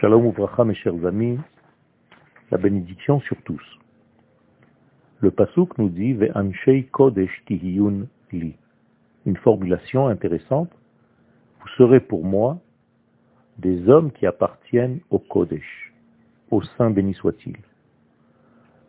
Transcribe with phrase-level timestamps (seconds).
[0.00, 1.38] Shalom Uvracha, mes chers amis,
[2.50, 3.62] la bénédiction sur tous.
[5.18, 8.56] Le Pasuk nous dit Ve'anshei kodesh tihiyun li.
[9.26, 10.70] Une formulation intéressante.
[11.60, 12.58] Vous serez pour moi
[13.58, 15.92] des hommes qui appartiennent au Kodesh,
[16.50, 17.58] au Saint béni soit-il.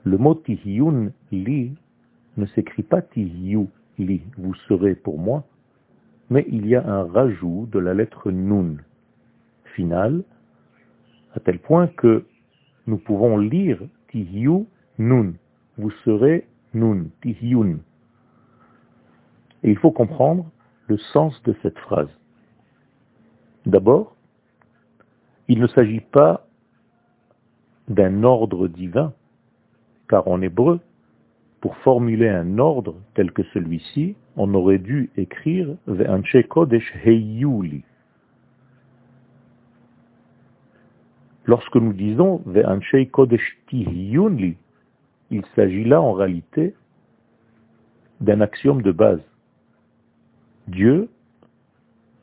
[0.06, 1.76] Le mot tihiyun li
[2.38, 3.68] ne s'écrit pas tihiyu
[3.98, 5.44] li, vous serez pour moi,
[6.30, 8.78] mais il y a un rajout de la lettre nun
[9.76, 10.24] finale,
[11.36, 12.26] à tel point que
[12.88, 13.80] nous pouvons lire
[14.10, 14.66] tihiyu
[14.98, 15.34] nun,
[15.78, 17.80] vous serez nun, tihyun.
[19.64, 20.50] Et il faut comprendre
[20.88, 22.10] le sens de cette phrase.
[23.66, 24.16] D'abord,
[25.48, 26.48] il ne s'agit pas
[27.88, 29.14] d'un ordre divin,
[30.10, 30.80] car en hébreu,
[31.60, 37.84] pour formuler un ordre tel que celui-ci, on aurait dû écrire Ve'anche Kodesh Heyuli.
[41.46, 43.58] Lorsque nous disons Ve'anche Kodesh
[45.32, 46.76] il s'agit là en réalité
[48.20, 49.22] d'un axiome de base.
[50.68, 51.10] Dieu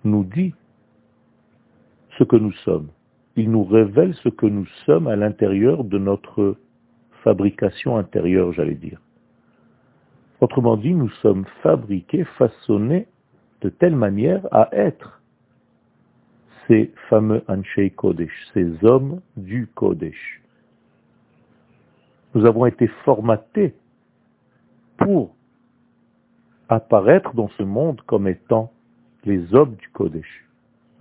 [0.05, 0.55] nous dit
[2.19, 2.89] ce que nous sommes.
[3.37, 6.57] Il nous révèle ce que nous sommes à l'intérieur de notre
[7.25, 9.01] fabrication intérieure, j'allais dire.
[10.41, 13.09] Autrement dit, nous sommes fabriqués, façonnés
[13.61, 15.18] de telle manière à être
[16.69, 20.43] ces fameux Anshei Kodesh, ces hommes du Kodesh.
[22.35, 23.75] Nous avons été formatés
[24.99, 25.35] pour
[26.69, 28.71] apparaître dans ce monde comme étant
[29.25, 30.45] les hommes du Kodesh.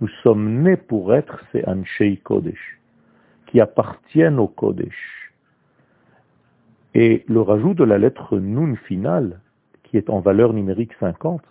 [0.00, 2.80] Nous sommes nés pour être ces Anshei Kodesh,
[3.46, 5.32] qui appartiennent au Kodesh.
[6.94, 9.40] Et le rajout de la lettre Nun finale,
[9.84, 11.42] qui est en valeur numérique 50,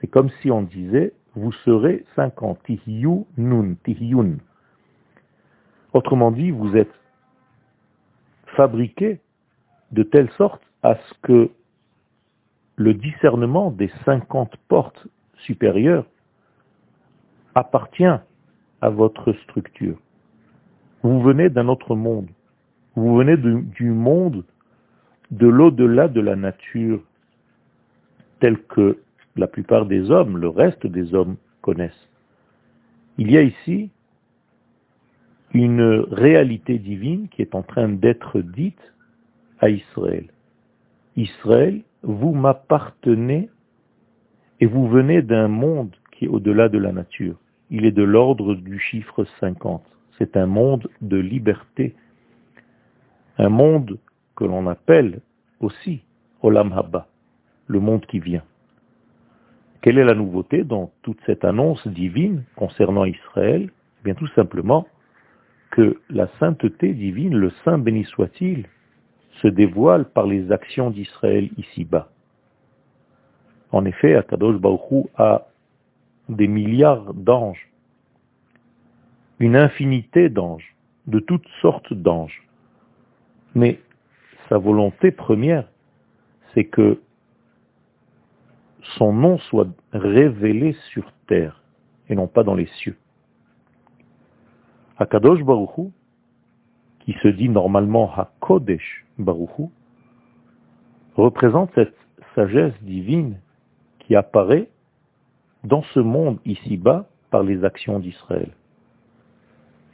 [0.00, 4.38] c'est comme si on disait vous serez 50, Tihyu Nun, Tihyun.
[5.92, 6.92] Autrement dit, vous êtes
[8.56, 9.20] fabriqué
[9.92, 11.50] de telle sorte à ce que
[12.76, 15.06] le discernement des 50 portes
[15.38, 16.06] supérieures
[17.54, 18.04] appartient
[18.80, 19.98] à votre structure.
[21.02, 22.28] Vous venez d'un autre monde.
[22.94, 24.44] Vous venez du monde
[25.30, 27.00] de l'au-delà de la nature
[28.40, 28.98] tel que
[29.40, 32.08] la plupart des hommes, le reste des hommes connaissent.
[33.16, 33.90] Il y a ici
[35.52, 38.92] une réalité divine qui est en train d'être dite
[39.58, 40.26] à Israël.
[41.16, 43.48] Israël, vous m'appartenez
[44.60, 47.36] et vous venez d'un monde qui est au-delà de la nature.
[47.70, 49.82] Il est de l'ordre du chiffre 50.
[50.18, 51.94] C'est un monde de liberté,
[53.38, 53.98] un monde
[54.36, 55.20] que l'on appelle
[55.60, 56.02] aussi
[56.42, 57.08] Olam Haba,
[57.68, 58.44] le monde qui vient.
[59.82, 63.70] Quelle est la nouveauté dans toute cette annonce divine concernant Israël?
[63.70, 64.86] Eh Bien tout simplement
[65.70, 68.66] que la sainteté divine, le Saint béni soit-il,
[69.40, 72.10] se dévoile par les actions d'Israël ici-bas.
[73.72, 75.46] En effet, Akadosh Baruch a
[76.28, 77.70] des milliards d'anges,
[79.38, 80.74] une infinité d'anges,
[81.06, 82.42] de toutes sortes d'anges.
[83.54, 83.80] Mais
[84.48, 85.66] sa volonté première,
[86.52, 87.00] c'est que
[88.98, 91.62] son nom soit révélé sur terre
[92.08, 92.96] et non pas dans les cieux.
[94.98, 95.90] Akadosh Baruch
[97.00, 99.64] qui se dit normalement HaKodesh Baruchu,
[101.16, 101.96] représente cette
[102.34, 103.40] sagesse divine
[104.00, 104.68] qui apparaît
[105.64, 108.50] dans ce monde ici-bas par les actions d'Israël.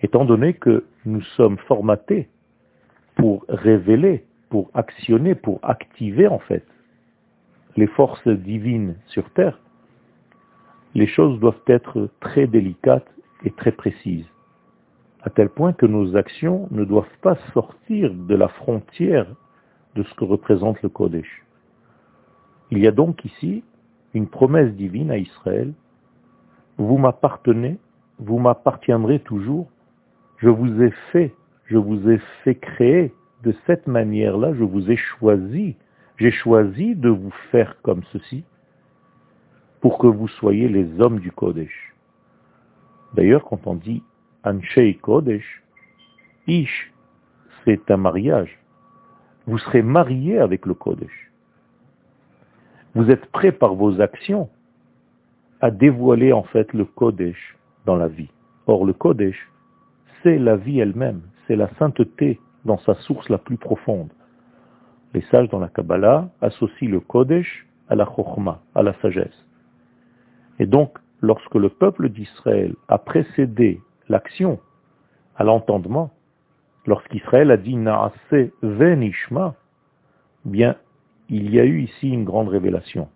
[0.03, 2.29] Étant donné que nous sommes formatés
[3.15, 6.65] pour révéler, pour actionner, pour activer en fait
[7.77, 9.59] les forces divines sur terre,
[10.95, 13.11] les choses doivent être très délicates
[13.45, 14.27] et très précises
[15.27, 19.27] à tel point que nos actions ne doivent pas sortir de la frontière
[19.97, 21.43] de ce que représente le Kodesh.
[22.71, 23.65] Il y a donc ici
[24.15, 25.73] une promesse divine à Israël.
[26.79, 27.77] Vous m'appartenez,
[28.21, 29.67] vous m'appartiendrez toujours.
[30.39, 31.35] Je vous ai fait,
[31.65, 33.13] je vous ai fait créer
[33.43, 35.75] de cette manière-là, je vous ai choisi.
[36.19, 38.45] J'ai choisi de vous faire comme ceci
[39.81, 41.95] pour que vous soyez les hommes du Kodesh.
[43.15, 44.03] D'ailleurs, quand on dit
[44.45, 45.63] Anshei Kodesh,
[46.47, 46.93] Ish,
[47.65, 48.59] c'est un mariage.
[49.47, 51.31] Vous serez marié avec le Kodesh.
[52.95, 54.49] Vous êtes prêt par vos actions
[55.61, 58.31] à dévoiler en fait le Kodesh dans la vie.
[58.67, 59.51] Or le Kodesh,
[60.23, 64.09] c'est la vie elle-même, c'est la sainteté dans sa source la plus profonde.
[65.17, 69.47] Les sages dans la Kabbalah associent le Kodesh à la Chokhmah, à la sagesse.
[70.59, 73.81] Et donc, lorsque le peuple d'Israël a précédé
[74.11, 74.61] l'action
[75.35, 76.11] à l'entendement,
[76.85, 78.13] lorsqu'Israël a dit Naase
[78.61, 79.55] venishma,
[80.45, 80.77] bien,
[81.31, 83.09] il y a eu ici une grande révélation.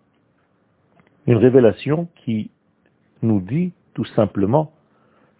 [1.26, 2.50] Une révélation qui
[3.20, 4.72] nous dit tout simplement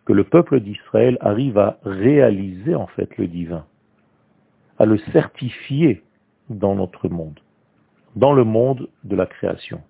[0.05, 3.65] que le peuple d'Israël arrive à réaliser en fait le divin,
[4.79, 6.03] à le certifier
[6.51, 7.41] dans notre monde,
[8.17, 9.81] dans le monde de la création.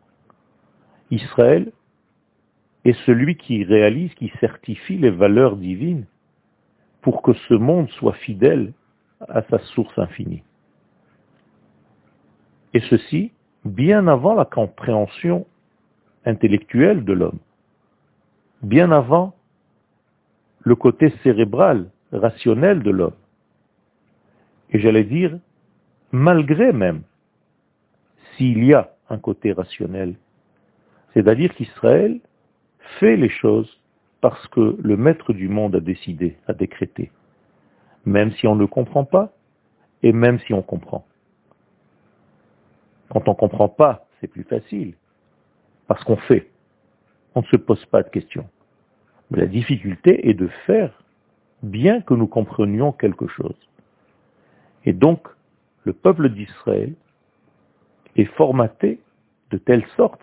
[1.10, 1.72] Israël
[2.84, 6.06] est celui qui réalise, qui certifie les valeurs divines
[7.02, 8.72] pour que ce monde soit fidèle
[9.28, 10.42] à sa source infinie.
[12.74, 13.32] Et ceci
[13.64, 15.46] bien avant la compréhension
[16.24, 17.38] intellectuelle de l'homme,
[18.62, 19.34] bien avant
[20.60, 23.14] le côté cérébral, rationnel de l'homme.
[24.70, 25.38] Et j'allais dire,
[26.12, 27.02] malgré même,
[28.36, 30.14] s'il y a un côté rationnel,
[31.14, 32.20] c'est-à-dire qu'Israël
[32.98, 33.80] fait les choses
[34.20, 37.10] parce que le maître du monde a décidé, a décrété,
[38.04, 39.32] même si on ne comprend pas
[40.02, 41.06] et même si on comprend.
[43.10, 44.94] Quand on ne comprend pas, c'est plus facile,
[45.86, 46.50] parce qu'on fait.
[47.34, 48.48] On ne se pose pas de questions.
[49.30, 50.92] Mais la difficulté est de faire
[51.62, 53.56] bien que nous comprenions quelque chose.
[54.84, 55.28] Et donc,
[55.84, 56.94] le peuple d'Israël
[58.16, 59.00] est formaté
[59.50, 60.20] de telle sorte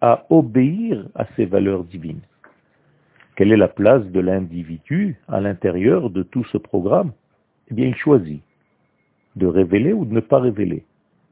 [0.00, 2.22] à obéir à ces valeurs divines.
[3.36, 7.12] Quelle est la place de l'individu à l'intérieur de tout ce programme?
[7.68, 8.42] Eh bien, il choisit
[9.36, 10.84] de révéler ou de ne pas révéler,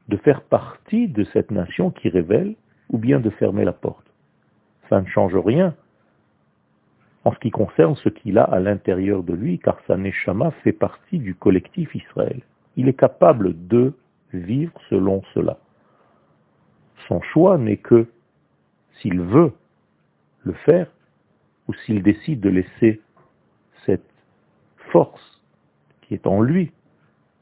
[0.09, 2.55] de faire partie de cette nation qui révèle
[2.89, 4.05] ou bien de fermer la porte.
[4.89, 5.73] Ça ne change rien
[7.23, 10.73] en ce qui concerne ce qu'il a à l'intérieur de lui, car sa neshama fait
[10.73, 12.41] partie du collectif Israël.
[12.75, 13.93] Il est capable de
[14.33, 15.57] vivre selon cela.
[17.07, 18.07] Son choix n'est que
[18.99, 19.53] s'il veut
[20.43, 20.87] le faire
[21.67, 23.01] ou s'il décide de laisser
[23.85, 24.09] cette
[24.91, 25.41] force
[26.01, 26.71] qui est en lui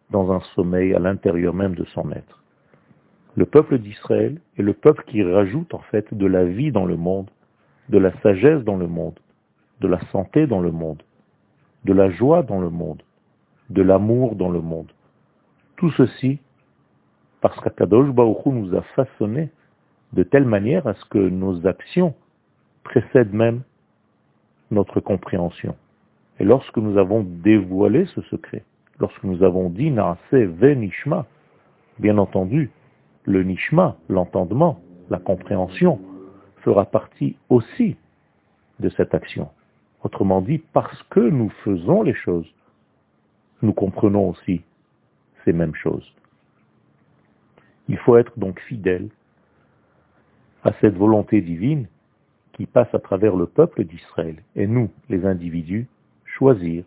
[0.10, 2.44] dans un sommeil à l'intérieur même de son être.
[3.36, 6.98] Le peuple d'Israël est le peuple qui rajoute en fait de la vie dans le
[6.98, 7.30] monde,
[7.90, 9.20] de la sagesse dans le monde,
[9.80, 11.02] de la santé dans le monde,
[11.86, 13.02] de la joie dans le monde,
[13.70, 14.92] de l'amour dans le monde.
[15.82, 16.38] Tout ceci
[17.42, 19.50] parce qu'Akadosh Baruch nous a façonné
[20.14, 22.14] de telle manière à ce que nos actions
[22.84, 23.64] précèdent même
[24.70, 25.76] notre compréhension.
[26.40, 28.64] Et lorsque nous avons dévoilé ce secret,
[29.00, 31.26] lorsque nous avons dit Naase ve Nishma,
[31.98, 32.70] bien entendu,
[33.24, 34.80] le Nishma, l'entendement,
[35.10, 36.00] la compréhension,
[36.58, 37.96] fera partie aussi
[38.80, 39.50] de cette action.
[40.04, 42.54] Autrement dit, parce que nous faisons les choses,
[43.64, 44.62] nous comprenons aussi
[45.46, 46.14] ces mêmes choses.
[47.88, 49.10] Il faut être donc fidèle
[50.64, 51.88] à cette volonté divine
[52.54, 54.38] qui passe à travers le peuple d'Israël.
[54.56, 55.88] Et nous, les individus,
[56.26, 56.84] choisir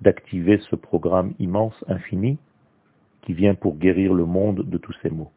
[0.00, 2.38] d'activer ce programme immense, infini,
[3.22, 5.30] qui vient pour guérir le monde de tous ces maux.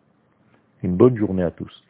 [0.82, 1.84] Une bonne journée à tous.